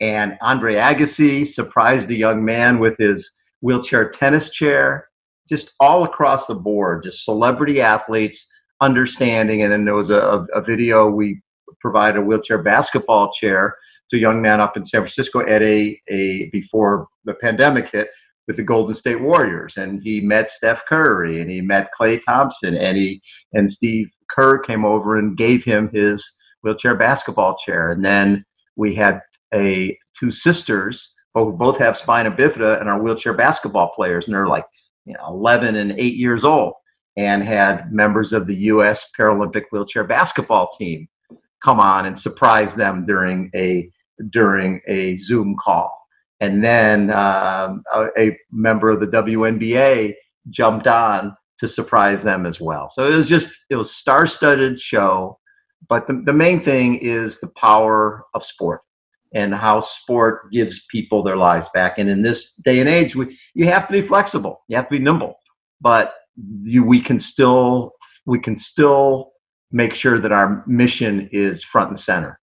and 0.00 0.36
Andre 0.42 0.74
Agassi 0.74 1.46
surprised 1.46 2.10
a 2.10 2.16
young 2.16 2.44
man 2.44 2.80
with 2.80 2.96
his 2.98 3.30
wheelchair 3.60 4.10
tennis 4.10 4.50
chair 4.50 5.08
just 5.48 5.72
all 5.80 6.04
across 6.04 6.46
the 6.46 6.54
board, 6.54 7.04
just 7.04 7.24
celebrity 7.24 7.80
athletes 7.80 8.46
understanding. 8.80 9.62
And 9.62 9.72
then 9.72 9.84
there 9.84 9.94
was 9.94 10.10
a, 10.10 10.46
a 10.54 10.60
video 10.60 11.08
we 11.08 11.40
provided 11.80 12.18
a 12.18 12.22
wheelchair 12.22 12.62
basketball 12.62 13.32
chair 13.32 13.76
to 14.10 14.16
a 14.16 14.20
young 14.20 14.42
man 14.42 14.60
up 14.60 14.76
in 14.76 14.84
San 14.84 15.00
Francisco 15.00 15.40
at 15.40 15.62
a, 15.62 15.98
a 16.08 16.50
before 16.52 17.08
the 17.24 17.34
pandemic 17.34 17.90
hit 17.90 18.08
with 18.46 18.56
the 18.56 18.62
Golden 18.62 18.94
State 18.94 19.20
Warriors, 19.20 19.78
and 19.78 20.02
he 20.02 20.20
met 20.20 20.50
Steph 20.50 20.84
Curry 20.86 21.40
and 21.40 21.50
he 21.50 21.62
met 21.62 21.88
Klay 21.98 22.22
Thompson, 22.22 22.74
and 22.74 22.96
he 22.96 23.22
and 23.54 23.70
Steve 23.70 24.10
Kerr 24.30 24.58
came 24.58 24.84
over 24.84 25.18
and 25.18 25.36
gave 25.36 25.64
him 25.64 25.88
his 25.92 26.22
wheelchair 26.62 26.94
basketball 26.94 27.56
chair, 27.56 27.90
and 27.90 28.04
then 28.04 28.44
we 28.76 28.94
had 28.94 29.20
a 29.54 29.96
two 30.18 30.30
sisters 30.30 31.12
who 31.34 31.52
both 31.52 31.78
have 31.78 31.96
spina 31.96 32.30
bifida 32.30 32.80
and 32.80 32.88
are 32.88 33.02
wheelchair 33.02 33.32
basketball 33.32 33.92
players, 33.94 34.26
and 34.26 34.34
they're 34.34 34.46
like 34.46 34.66
you 35.04 35.14
know, 35.14 35.26
11 35.28 35.76
and 35.76 35.92
8 35.92 36.14
years 36.14 36.44
old 36.44 36.74
and 37.16 37.42
had 37.42 37.92
members 37.92 38.32
of 38.32 38.46
the 38.46 38.54
U.S. 38.54 39.06
Paralympic 39.18 39.64
wheelchair 39.70 40.04
basketball 40.04 40.70
team 40.76 41.08
come 41.62 41.80
on 41.80 42.06
and 42.06 42.18
surprise 42.18 42.74
them 42.74 43.06
during 43.06 43.50
a 43.54 43.90
during 44.30 44.80
a 44.86 45.16
Zoom 45.16 45.56
call. 45.62 45.92
And 46.40 46.62
then 46.62 47.10
um, 47.10 47.82
a, 47.92 48.06
a, 48.18 48.38
member 48.52 48.90
of 48.90 49.00
the 49.00 49.06
WNBA 49.06 50.14
jumped 50.50 50.86
on 50.86 51.34
to 51.58 51.68
surprise 51.68 52.22
them 52.22 52.44
as 52.44 52.60
well. 52.60 52.90
So 52.90 53.10
it 53.10 53.16
was 53.16 53.28
just 53.28 53.50
it 53.70 53.76
was 53.76 53.94
star-studded 53.94 54.78
show. 54.78 55.38
But 55.88 56.06
the, 56.06 56.22
the 56.24 56.32
main 56.32 56.62
thing 56.62 56.96
is 56.96 57.40
the 57.40 57.52
power 57.56 58.24
of 58.34 58.44
sport 58.44 58.80
and 59.34 59.54
how 59.54 59.80
sport 59.80 60.50
gives 60.52 60.84
people 60.90 61.22
their 61.22 61.36
lives 61.36 61.66
back. 61.74 61.98
And 61.98 62.08
in 62.08 62.22
this 62.22 62.52
day 62.64 62.80
and 62.80 62.88
age, 62.88 63.16
we, 63.16 63.36
you 63.54 63.66
have 63.66 63.86
to 63.88 63.92
be 63.92 64.00
flexible. 64.00 64.62
You 64.68 64.76
have 64.76 64.86
to 64.86 64.96
be 64.96 64.98
nimble, 64.98 65.34
but 65.80 66.14
you, 66.62 66.84
we 66.84 67.00
can 67.00 67.20
still 67.20 67.92
we 68.26 68.38
can 68.38 68.56
still 68.56 69.32
make 69.70 69.94
sure 69.94 70.18
that 70.20 70.32
our 70.32 70.64
mission 70.66 71.28
is 71.32 71.62
front 71.62 71.90
and 71.90 71.98
center. 71.98 72.40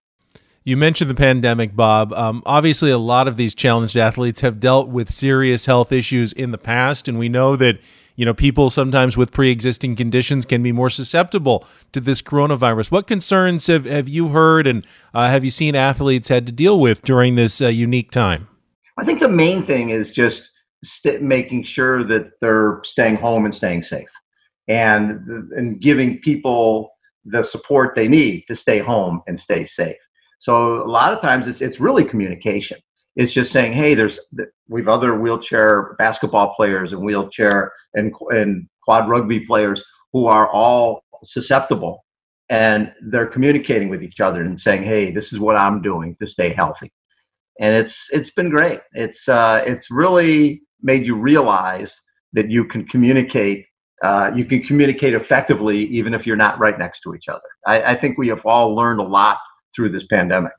You 0.64 0.76
mentioned 0.76 1.10
the 1.10 1.14
pandemic, 1.14 1.74
Bob. 1.74 2.12
Um, 2.12 2.42
obviously, 2.46 2.92
a 2.92 2.98
lot 2.98 3.26
of 3.26 3.36
these 3.36 3.52
challenged 3.52 3.96
athletes 3.96 4.42
have 4.42 4.60
dealt 4.60 4.88
with 4.88 5.10
serious 5.10 5.66
health 5.66 5.90
issues 5.90 6.32
in 6.32 6.52
the 6.52 6.58
past, 6.58 7.08
and 7.08 7.18
we 7.18 7.28
know 7.28 7.56
that 7.56 7.80
you 8.16 8.24
know, 8.24 8.34
people 8.34 8.70
sometimes 8.70 9.16
with 9.16 9.32
pre-existing 9.32 9.96
conditions 9.96 10.44
can 10.44 10.62
be 10.62 10.72
more 10.72 10.90
susceptible 10.90 11.66
to 11.92 12.00
this 12.00 12.22
coronavirus. 12.22 12.90
What 12.90 13.06
concerns 13.06 13.66
have, 13.66 13.84
have 13.84 14.08
you 14.08 14.28
heard 14.28 14.66
and 14.66 14.86
uh, 15.14 15.28
have 15.28 15.44
you 15.44 15.50
seen 15.50 15.74
athletes 15.74 16.28
had 16.28 16.46
to 16.46 16.52
deal 16.52 16.78
with 16.78 17.02
during 17.02 17.34
this 17.34 17.60
uh, 17.60 17.68
unique 17.68 18.10
time? 18.10 18.48
I 18.98 19.04
think 19.04 19.20
the 19.20 19.28
main 19.28 19.64
thing 19.64 19.90
is 19.90 20.12
just 20.12 20.50
st- 20.84 21.22
making 21.22 21.64
sure 21.64 22.04
that 22.04 22.32
they're 22.40 22.80
staying 22.84 23.16
home 23.16 23.44
and 23.44 23.54
staying 23.54 23.82
safe, 23.82 24.10
and 24.68 25.26
and 25.56 25.80
giving 25.80 26.18
people 26.20 26.90
the 27.24 27.42
support 27.42 27.94
they 27.94 28.08
need 28.08 28.44
to 28.48 28.56
stay 28.56 28.78
home 28.78 29.22
and 29.26 29.38
stay 29.38 29.64
safe. 29.64 29.96
So 30.40 30.82
a 30.82 30.90
lot 30.90 31.12
of 31.12 31.20
times 31.20 31.46
it's 31.46 31.60
it's 31.62 31.80
really 31.80 32.04
communication. 32.04 32.78
It's 33.16 33.32
just 33.32 33.52
saying, 33.52 33.74
hey, 33.74 33.94
there's 33.94 34.18
we've 34.68 34.88
other 34.88 35.18
wheelchair 35.18 35.94
basketball 35.98 36.54
players 36.54 36.92
and 36.92 37.02
wheelchair 37.02 37.72
and 37.94 38.14
and 38.30 38.68
quad 38.82 39.08
rugby 39.08 39.40
players 39.40 39.84
who 40.12 40.26
are 40.26 40.50
all 40.50 41.02
susceptible, 41.24 42.04
and 42.48 42.92
they're 43.02 43.26
communicating 43.26 43.88
with 43.88 44.02
each 44.02 44.20
other 44.20 44.42
and 44.42 44.58
saying, 44.58 44.82
hey, 44.82 45.10
this 45.10 45.32
is 45.32 45.38
what 45.38 45.56
I'm 45.56 45.82
doing 45.82 46.16
to 46.20 46.26
stay 46.26 46.52
healthy, 46.52 46.90
and 47.60 47.74
it's 47.74 48.08
it's 48.12 48.30
been 48.30 48.48
great. 48.48 48.80
It's 48.92 49.28
uh, 49.28 49.62
it's 49.66 49.90
really 49.90 50.62
made 50.80 51.06
you 51.06 51.14
realize 51.14 52.00
that 52.32 52.50
you 52.50 52.64
can 52.64 52.86
communicate 52.86 53.66
uh, 54.02 54.32
you 54.34 54.44
can 54.44 54.62
communicate 54.62 55.14
effectively 55.14 55.84
even 55.86 56.12
if 56.12 56.26
you're 56.26 56.34
not 56.34 56.58
right 56.58 56.78
next 56.78 57.02
to 57.02 57.14
each 57.14 57.28
other. 57.28 57.40
I, 57.66 57.92
I, 57.92 57.96
think 57.96 58.18
we 58.18 58.26
have 58.28 58.44
all 58.44 58.74
learned 58.74 58.98
a 58.98 59.04
lot 59.04 59.38
through 59.76 59.90
this 59.90 60.04
pandemic 60.06 60.50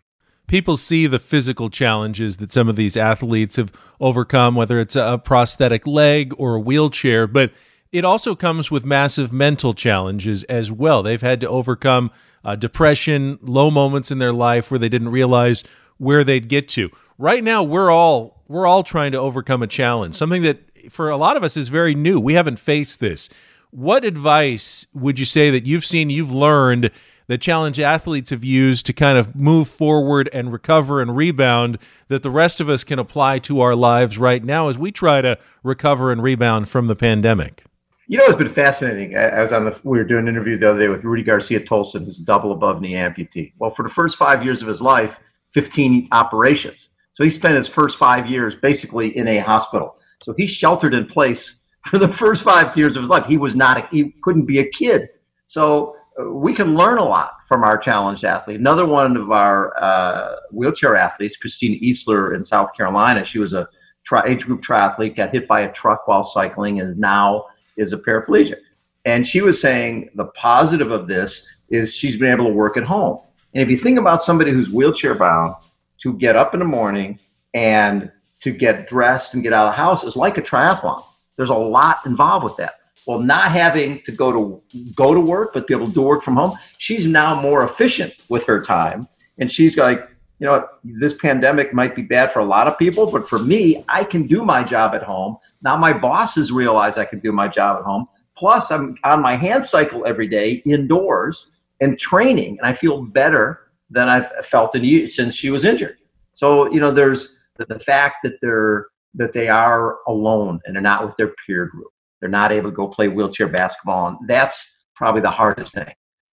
people 0.47 0.77
see 0.77 1.07
the 1.07 1.19
physical 1.19 1.69
challenges 1.69 2.37
that 2.37 2.51
some 2.51 2.69
of 2.69 2.75
these 2.75 2.97
athletes 2.97 3.55
have 3.55 3.71
overcome, 3.99 4.55
whether 4.55 4.79
it's 4.79 4.95
a 4.95 5.21
prosthetic 5.23 5.87
leg 5.87 6.33
or 6.37 6.55
a 6.55 6.59
wheelchair, 6.59 7.27
but 7.27 7.51
it 7.91 8.03
also 8.03 8.35
comes 8.35 8.71
with 8.71 8.83
massive 8.83 9.31
mental 9.31 9.73
challenges 9.73 10.43
as 10.45 10.71
well. 10.71 11.03
They've 11.03 11.21
had 11.21 11.39
to 11.41 11.49
overcome 11.49 12.11
uh, 12.43 12.55
depression, 12.55 13.37
low 13.41 13.71
moments 13.71 14.11
in 14.11 14.17
their 14.17 14.33
life 14.33 14.71
where 14.71 14.79
they 14.79 14.89
didn't 14.89 15.09
realize 15.09 15.63
where 15.97 16.23
they'd 16.23 16.49
get 16.49 16.67
to. 16.69 16.89
Right 17.17 17.43
now, 17.43 17.63
we're 17.63 17.91
all 17.91 18.41
we're 18.47 18.67
all 18.67 18.83
trying 18.83 19.11
to 19.13 19.19
overcome 19.19 19.63
a 19.63 19.67
challenge, 19.67 20.15
something 20.15 20.41
that 20.41 20.91
for 20.91 21.09
a 21.09 21.17
lot 21.17 21.37
of 21.37 21.43
us 21.43 21.55
is 21.55 21.69
very 21.69 21.95
new. 21.95 22.19
We 22.19 22.33
haven't 22.33 22.59
faced 22.59 22.99
this. 22.99 23.29
What 23.69 24.03
advice 24.03 24.85
would 24.93 25.17
you 25.17 25.25
say 25.25 25.49
that 25.49 25.65
you've 25.65 25.85
seen, 25.85 26.09
you've 26.09 26.31
learned 26.31 26.91
that 27.33 27.41
challenge 27.41 27.79
athletes 27.79 28.29
have 28.29 28.43
used 28.43 28.85
to 28.85 28.93
kind 28.93 29.17
of 29.17 29.35
move 29.35 29.67
forward 29.67 30.29
and 30.33 30.53
recover 30.53 31.01
and 31.01 31.17
rebound 31.17 31.79
that 32.07 32.21
the 32.21 32.29
rest 32.29 32.61
of 32.61 32.69
us 32.69 32.83
can 32.83 32.99
apply 32.99 33.39
to 33.39 33.59
our 33.59 33.73
lives 33.73 34.19
right 34.19 34.43
now 34.43 34.67
as 34.67 34.77
we 34.77 34.91
try 34.91 35.19
to 35.19 35.35
recover 35.63 36.11
and 36.11 36.21
rebound 36.21 36.69
from 36.69 36.85
the 36.85 36.95
pandemic? 36.95 37.63
You 38.05 38.19
know, 38.19 38.25
it's 38.25 38.37
been 38.37 38.53
fascinating. 38.53 39.17
I 39.17 39.41
was 39.41 39.51
on 39.51 39.65
the, 39.65 39.75
we 39.83 39.97
were 39.97 40.03
doing 40.03 40.27
an 40.27 40.27
interview 40.27 40.59
the 40.59 40.69
other 40.69 40.79
day 40.79 40.89
with 40.89 41.03
Rudy 41.03 41.23
Garcia 41.23 41.59
Tolson, 41.59 42.05
who's 42.05 42.19
a 42.19 42.23
double 42.23 42.51
above 42.51 42.81
knee 42.81 42.93
amputee. 42.93 43.53
Well, 43.57 43.71
for 43.71 43.81
the 43.81 43.89
first 43.89 44.15
five 44.15 44.43
years 44.43 44.61
of 44.61 44.67
his 44.67 44.79
life, 44.79 45.19
15 45.55 46.09
operations. 46.11 46.89
So 47.13 47.23
he 47.23 47.31
spent 47.31 47.55
his 47.55 47.67
first 47.67 47.97
five 47.97 48.27
years 48.27 48.53
basically 48.53 49.17
in 49.17 49.27
a 49.27 49.39
hospital. 49.39 49.95
So 50.21 50.35
he 50.37 50.45
sheltered 50.45 50.93
in 50.93 51.07
place 51.07 51.61
for 51.87 51.97
the 51.97 52.07
first 52.07 52.43
five 52.43 52.77
years 52.77 52.95
of 52.95 53.01
his 53.01 53.09
life. 53.09 53.25
He 53.25 53.37
was 53.37 53.55
not, 53.55 53.77
a, 53.77 53.87
he 53.87 54.13
couldn't 54.21 54.45
be 54.45 54.59
a 54.59 54.69
kid. 54.69 55.09
So 55.47 55.95
we 56.19 56.53
can 56.53 56.75
learn 56.75 56.97
a 56.97 57.03
lot 57.03 57.37
from 57.47 57.63
our 57.63 57.77
challenged 57.77 58.23
athlete. 58.23 58.59
Another 58.59 58.85
one 58.85 59.17
of 59.17 59.31
our 59.31 59.75
uh, 59.81 60.35
wheelchair 60.51 60.95
athletes, 60.95 61.37
Christine 61.37 61.81
Easler 61.81 62.35
in 62.35 62.45
South 62.45 62.75
Carolina, 62.75 63.25
she 63.25 63.39
was 63.39 63.53
a 63.53 63.67
tri- 64.03 64.25
age 64.27 64.45
group 64.45 64.61
triathlete, 64.61 65.15
got 65.15 65.31
hit 65.31 65.47
by 65.47 65.61
a 65.61 65.71
truck 65.71 66.07
while 66.07 66.23
cycling, 66.23 66.81
and 66.81 66.97
now 66.97 67.45
is 67.77 67.93
a 67.93 67.97
paraplegic. 67.97 68.57
And 69.05 69.25
she 69.25 69.41
was 69.41 69.59
saying 69.59 70.09
the 70.15 70.25
positive 70.25 70.91
of 70.91 71.07
this 71.07 71.45
is 71.69 71.95
she's 71.95 72.17
been 72.17 72.31
able 72.31 72.45
to 72.45 72.53
work 72.53 72.77
at 72.77 72.83
home. 72.83 73.19
And 73.53 73.63
if 73.63 73.69
you 73.69 73.77
think 73.77 73.99
about 73.99 74.23
somebody 74.23 74.51
who's 74.51 74.69
wheelchair 74.69 75.15
bound, 75.15 75.55
to 76.01 76.13
get 76.13 76.35
up 76.35 76.53
in 76.53 76.59
the 76.59 76.65
morning 76.65 77.17
and 77.53 78.11
to 78.41 78.51
get 78.51 78.87
dressed 78.87 79.33
and 79.33 79.43
get 79.43 79.53
out 79.53 79.67
of 79.67 79.71
the 79.71 79.77
house 79.77 80.03
is 80.03 80.17
like 80.17 80.37
a 80.37 80.41
triathlon. 80.41 81.01
There's 81.37 81.49
a 81.49 81.55
lot 81.55 82.05
involved 82.05 82.43
with 82.43 82.57
that 82.57 82.73
well, 83.05 83.19
not 83.19 83.51
having 83.51 84.01
to 84.03 84.11
go 84.11 84.31
to 84.31 84.61
go 84.95 85.13
to 85.13 85.19
work, 85.19 85.53
but 85.53 85.67
be 85.67 85.73
able 85.73 85.87
to 85.87 85.91
do 85.91 86.01
work 86.01 86.23
from 86.23 86.35
home, 86.35 86.57
she's 86.77 87.05
now 87.05 87.39
more 87.39 87.63
efficient 87.63 88.13
with 88.29 88.45
her 88.45 88.63
time. 88.63 89.07
And 89.39 89.51
she's 89.51 89.77
like, 89.77 90.07
you 90.39 90.47
know, 90.47 90.67
this 90.83 91.13
pandemic 91.13 91.73
might 91.73 91.95
be 91.95 92.01
bad 92.01 92.31
for 92.31 92.39
a 92.39 92.45
lot 92.45 92.67
of 92.67 92.77
people, 92.77 93.09
but 93.09 93.29
for 93.29 93.39
me, 93.39 93.83
I 93.87 94.03
can 94.03 94.27
do 94.27 94.43
my 94.43 94.63
job 94.63 94.93
at 94.93 95.03
home. 95.03 95.37
Now 95.61 95.77
my 95.77 95.93
bosses 95.93 96.51
realize 96.51 96.97
I 96.97 97.05
can 97.05 97.19
do 97.19 97.31
my 97.31 97.47
job 97.47 97.79
at 97.79 97.85
home. 97.85 98.07
Plus, 98.37 98.71
I'm 98.71 98.97
on 99.03 99.21
my 99.21 99.35
hand 99.35 99.65
cycle 99.65 100.05
every 100.05 100.27
day 100.27 100.61
indoors 100.65 101.47
and 101.81 101.99
training, 101.99 102.57
and 102.59 102.67
I 102.67 102.73
feel 102.73 103.03
better 103.03 103.71
than 103.89 104.09
I've 104.09 104.29
felt 104.45 104.75
in 104.75 105.07
since 105.07 105.35
she 105.35 105.49
was 105.49 105.65
injured. 105.65 105.97
So, 106.33 106.71
you 106.71 106.79
know, 106.79 106.93
there's 106.93 107.37
the, 107.57 107.79
fact 107.79 108.17
that 108.23 108.33
they're 108.41 108.87
that 109.13 109.33
they 109.33 109.47
are 109.47 109.99
alone 110.07 110.59
and 110.65 110.75
they're 110.75 110.81
not 110.81 111.05
with 111.05 111.15
their 111.17 111.33
peer 111.45 111.67
group 111.67 111.92
they're 112.23 112.29
not 112.29 112.53
able 112.53 112.69
to 112.69 112.75
go 112.75 112.87
play 112.87 113.09
wheelchair 113.09 113.49
basketball. 113.49 114.07
And 114.07 114.17
that's 114.29 114.65
probably 114.95 115.19
the 115.19 115.29
hardest 115.29 115.73
thing. 115.73 115.93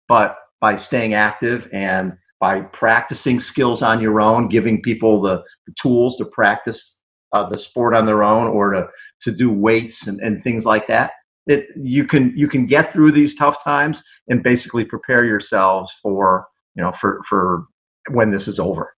But 0.07 0.37
by 0.61 0.77
staying 0.77 1.13
active 1.13 1.67
and 1.73 2.13
by 2.39 2.61
practicing 2.61 3.37
skills 3.37 3.81
on 3.81 3.99
your 3.99 4.21
own, 4.21 4.47
giving 4.47 4.81
people 4.81 5.21
the, 5.21 5.43
the 5.67 5.73
tools 5.77 6.15
to 6.19 6.25
practice 6.25 7.01
uh, 7.33 7.49
the 7.49 7.59
sport 7.59 7.93
on 7.93 8.05
their 8.05 8.23
own 8.23 8.47
or 8.47 8.71
to, 8.71 8.87
to 9.23 9.31
do 9.33 9.51
weights 9.51 10.07
and, 10.07 10.21
and 10.21 10.41
things 10.41 10.63
like 10.63 10.87
that, 10.87 11.11
it, 11.47 11.65
you 11.75 12.07
can 12.07 12.31
you 12.33 12.47
can 12.47 12.65
get 12.65 12.93
through 12.93 13.11
these 13.11 13.35
tough 13.35 13.61
times 13.61 14.01
and 14.29 14.41
basically 14.41 14.85
prepare 14.85 15.25
yourselves 15.25 15.91
for 16.01 16.47
you 16.75 16.81
know 16.81 16.93
for 16.93 17.21
for 17.27 17.65
when 18.11 18.31
this 18.31 18.47
is 18.47 18.57
over. 18.57 18.93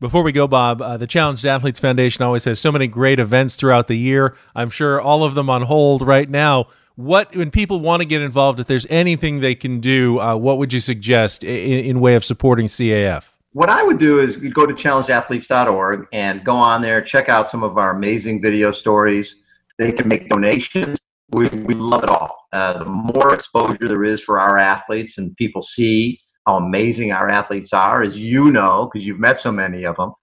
Before 0.00 0.22
we 0.22 0.30
go, 0.30 0.46
Bob, 0.46 0.80
uh, 0.80 0.96
the 0.96 1.08
Challenged 1.08 1.44
Athletes 1.44 1.80
Foundation 1.80 2.22
always 2.22 2.44
has 2.44 2.60
so 2.60 2.70
many 2.70 2.86
great 2.86 3.18
events 3.18 3.56
throughout 3.56 3.88
the 3.88 3.96
year. 3.96 4.36
I'm 4.54 4.70
sure 4.70 5.00
all 5.00 5.24
of 5.24 5.34
them 5.34 5.50
on 5.50 5.62
hold 5.62 6.02
right 6.02 6.30
now. 6.30 6.68
What 6.94 7.34
when 7.34 7.50
people 7.50 7.80
want 7.80 8.02
to 8.02 8.06
get 8.06 8.22
involved, 8.22 8.60
if 8.60 8.68
there's 8.68 8.86
anything 8.90 9.40
they 9.40 9.56
can 9.56 9.80
do, 9.80 10.20
uh, 10.20 10.36
what 10.36 10.58
would 10.58 10.72
you 10.72 10.78
suggest 10.78 11.42
in, 11.42 11.80
in 11.84 12.00
way 12.00 12.14
of 12.14 12.24
supporting 12.24 12.66
CAF? 12.66 13.32
What 13.54 13.70
I 13.70 13.82
would 13.82 13.98
do 13.98 14.20
is 14.20 14.36
go 14.36 14.66
to 14.66 14.72
challengedathletes.org 14.72 16.06
and 16.12 16.44
go 16.44 16.54
on 16.54 16.80
there, 16.80 17.02
check 17.02 17.28
out 17.28 17.50
some 17.50 17.64
of 17.64 17.76
our 17.76 17.90
amazing 17.90 18.40
video 18.40 18.70
stories. 18.70 19.34
They 19.78 19.90
can 19.90 20.06
make 20.06 20.28
donations. 20.28 20.98
We, 21.30 21.48
we 21.48 21.74
love 21.74 22.04
it 22.04 22.10
all. 22.10 22.46
Uh, 22.52 22.78
the 22.78 22.84
more 22.84 23.34
exposure 23.34 23.88
there 23.88 24.04
is 24.04 24.22
for 24.22 24.38
our 24.38 24.58
athletes 24.58 25.18
and 25.18 25.36
people 25.36 25.60
see 25.60 26.20
how 26.48 26.56
amazing 26.56 27.12
our 27.12 27.28
athletes 27.28 27.74
are, 27.74 28.02
as 28.02 28.18
you 28.18 28.50
know, 28.50 28.88
because 28.90 29.06
you've 29.06 29.20
met 29.20 29.38
so 29.38 29.52
many 29.52 29.84
of 29.84 29.96
them. 29.96 30.14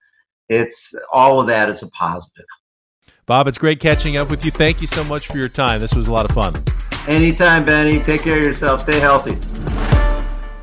It's 0.49 0.91
all 1.13 1.39
of 1.39 1.45
that 1.47 1.69
is 1.69 1.83
a 1.83 1.87
positive. 1.89 2.45
Bob, 3.27 3.47
it's 3.47 3.59
great 3.59 3.79
catching 3.79 4.17
up 4.17 4.31
with 4.31 4.43
you. 4.43 4.49
Thank 4.49 4.81
you 4.81 4.87
so 4.87 5.03
much 5.03 5.27
for 5.27 5.37
your 5.37 5.49
time. 5.49 5.79
This 5.79 5.93
was 5.93 6.07
a 6.07 6.11
lot 6.11 6.27
of 6.27 6.31
fun. 6.31 6.55
Anytime, 7.07 7.63
Benny. 7.63 7.99
Take 7.99 8.21
care 8.21 8.39
of 8.39 8.43
yourself. 8.43 8.81
Stay 8.81 8.99
healthy. 8.99 9.35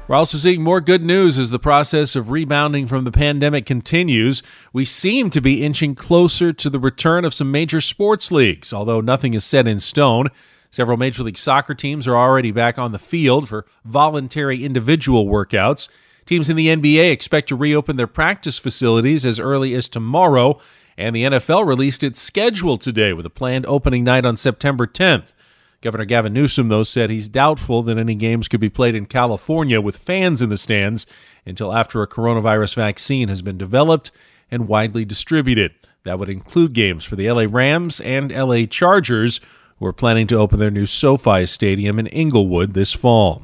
We're 0.09 0.17
also 0.17 0.37
seeing 0.37 0.63
more 0.63 0.81
good 0.81 1.05
news 1.05 1.39
as 1.39 1.51
the 1.51 1.61
process 1.61 2.17
of 2.17 2.31
rebounding 2.31 2.89
from 2.89 3.05
the 3.05 3.13
pandemic 3.13 3.65
continues. 3.65 4.43
We 4.73 4.85
seem 4.85 5.31
to 5.31 5.41
be 5.41 5.63
inching 5.63 5.95
closer 5.95 6.53
to 6.53 6.71
the 6.71 6.81
return 6.81 7.25
of 7.25 7.35
some 7.35 7.53
major 7.53 7.81
sports 7.81 8.33
leagues, 8.33 8.73
although 8.73 9.01
nothing 9.01 9.33
is 9.35 9.45
set 9.45 9.69
in 9.69 9.79
stone. 9.79 10.27
Several 10.73 10.97
Major 10.97 11.23
League 11.23 11.37
Soccer 11.37 11.75
teams 11.75 12.09
are 12.09 12.17
already 12.17 12.51
back 12.51 12.79
on 12.79 12.93
the 12.93 12.99
field 12.99 13.47
for 13.47 13.67
voluntary 13.85 14.65
individual 14.65 15.27
workouts. 15.27 15.87
Teams 16.25 16.49
in 16.49 16.57
the 16.57 16.69
NBA 16.69 17.11
expect 17.11 17.49
to 17.49 17.57
reopen 17.57 17.97
their 17.97 18.07
practice 18.07 18.59
facilities 18.59 19.27
as 19.27 19.39
early 19.39 19.75
as 19.75 19.87
tomorrow, 19.87 20.59
and 20.97 21.15
the 21.15 21.25
NFL 21.25 21.67
released 21.67 22.03
its 22.03 22.23
schedule 22.23 22.79
today 22.79 23.13
with 23.13 23.27
a 23.27 23.31
planned 23.31 23.67
opening 23.67 24.03
night 24.03 24.25
on 24.25 24.35
September 24.35 24.87
10th. 24.87 25.35
Governor 25.83 26.07
Gavin 26.07 26.33
Newsom, 26.33 26.69
though, 26.69 26.85
said 26.85 27.11
he's 27.11 27.29
doubtful 27.29 27.83
that 27.83 27.99
any 27.99 28.15
games 28.15 28.49
could 28.49 28.61
be 28.61 28.71
played 28.71 28.95
in 28.95 29.05
California 29.05 29.79
with 29.79 29.99
fans 29.99 30.41
in 30.41 30.49
the 30.49 30.57
stands 30.57 31.07
until 31.45 31.75
after 31.75 32.01
a 32.01 32.09
coronavirus 32.09 32.77
vaccine 32.77 33.29
has 33.29 33.43
been 33.43 33.59
developed 33.59 34.11
and 34.51 34.69
widely 34.69 35.05
distributed. 35.05 35.75
That 36.05 36.19
would 36.19 36.31
include 36.31 36.73
games 36.73 37.05
for 37.05 37.17
the 37.17 37.31
LA 37.31 37.47
Rams 37.47 38.01
and 38.01 38.33
LA 38.33 38.65
Chargers, 38.65 39.39
who 39.83 39.89
are 39.89 39.93
planning 39.93 40.29
to 40.29 40.37
open 40.37 40.61
their 40.61 40.71
new 40.71 40.87
SoFi 40.87 41.45
Stadium 41.45 41.99
in 41.99 42.07
Inglewood 42.07 42.73
this 42.73 42.93
fall. 42.93 43.43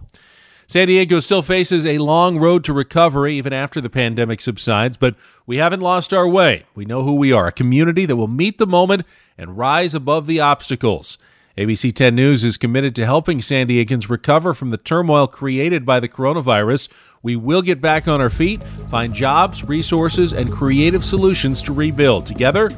San 0.68 0.86
Diego 0.86 1.18
still 1.18 1.42
faces 1.42 1.84
a 1.84 1.98
long 1.98 2.38
road 2.38 2.62
to 2.62 2.72
recovery 2.72 3.34
even 3.34 3.52
after 3.52 3.80
the 3.80 3.90
pandemic 3.90 4.40
subsides, 4.40 4.96
but 4.96 5.16
we 5.46 5.56
haven't 5.56 5.80
lost 5.80 6.14
our 6.14 6.28
way. 6.28 6.64
We 6.76 6.84
know 6.84 7.02
who 7.02 7.14
we 7.14 7.32
are 7.32 7.48
a 7.48 7.52
community 7.52 8.06
that 8.06 8.14
will 8.14 8.28
meet 8.28 8.58
the 8.58 8.68
moment 8.68 9.02
and 9.36 9.58
rise 9.58 9.94
above 9.94 10.28
the 10.28 10.38
obstacles. 10.38 11.18
ABC 11.56 11.92
10 11.92 12.14
News 12.14 12.44
is 12.44 12.56
committed 12.56 12.94
to 12.94 13.06
helping 13.06 13.42
San 13.42 13.66
Diegans 13.66 14.08
recover 14.08 14.54
from 14.54 14.68
the 14.68 14.76
turmoil 14.76 15.26
created 15.26 15.84
by 15.84 15.98
the 15.98 16.08
coronavirus. 16.08 16.88
We 17.20 17.34
will 17.34 17.62
get 17.62 17.80
back 17.80 18.06
on 18.06 18.20
our 18.20 18.30
feet, 18.30 18.62
find 18.88 19.12
jobs, 19.12 19.64
resources, 19.64 20.32
and 20.32 20.52
creative 20.52 21.04
solutions 21.04 21.62
to 21.62 21.72
rebuild. 21.72 22.26
Together, 22.26 22.70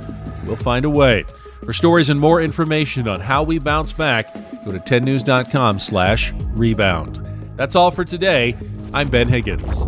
we'll 0.47 0.57
find 0.57 0.87
a 0.87 0.91
way. 0.91 1.27
For 1.65 1.73
stories 1.75 2.09
and 2.09 2.19
more 2.19 2.41
information 2.41 3.07
on 3.07 3.21
how 3.21 3.43
we 3.43 3.59
bounce 3.59 3.93
back, 3.93 4.33
go 4.65 4.73
to 4.73 4.79
10news.com 4.79 5.79
slash 5.79 6.33
rebound. 6.53 7.25
That's 7.57 7.77
all 7.77 7.91
for 7.91 8.05
today. 8.05 8.57
I'm 8.95 9.09
Ben 9.09 9.29
Higgins. 9.29 9.85